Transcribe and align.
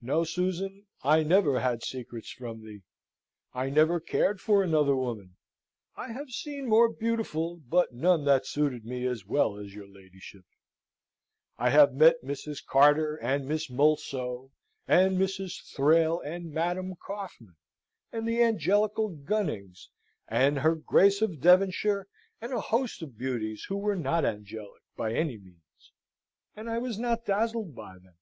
No, 0.00 0.24
Susan, 0.24 0.86
I 1.04 1.22
never 1.22 1.60
had 1.60 1.84
secrets 1.84 2.32
from 2.32 2.64
thee. 2.64 2.80
I 3.52 3.70
never 3.70 4.00
cared 4.00 4.40
for 4.40 4.60
another 4.60 4.96
woman. 4.96 5.36
I 5.94 6.10
have 6.10 6.30
seen 6.30 6.66
more 6.68 6.88
beautiful, 6.88 7.60
but 7.68 7.92
none 7.94 8.24
that 8.24 8.44
suited 8.44 8.84
me 8.84 9.06
as 9.06 9.24
well 9.24 9.56
as 9.56 9.72
your 9.72 9.86
ladyship. 9.86 10.42
I 11.58 11.70
have 11.70 11.94
met 11.94 12.24
Mrs. 12.24 12.66
Carter 12.66 13.14
and 13.14 13.46
Miss 13.46 13.70
Mulso, 13.70 14.50
and 14.88 15.16
Mrs. 15.16 15.62
Thrale 15.76 16.18
and 16.18 16.52
Madam 16.52 16.96
Kaufmann, 16.96 17.54
and 18.10 18.26
the 18.26 18.42
angelical 18.42 19.10
Gunnings, 19.10 19.90
and 20.26 20.58
her 20.58 20.74
Grace 20.74 21.22
of 21.22 21.40
Devonshire, 21.40 22.08
and 22.40 22.52
a 22.52 22.60
host 22.60 23.00
of 23.00 23.16
beauties 23.16 23.62
who 23.68 23.76
were 23.76 23.94
not 23.94 24.24
angelic, 24.24 24.82
by 24.96 25.14
any 25.14 25.38
means: 25.38 25.92
and 26.56 26.68
I 26.68 26.78
was 26.78 26.98
not 26.98 27.24
dazzled 27.24 27.76
by 27.76 27.98
them. 28.00 28.16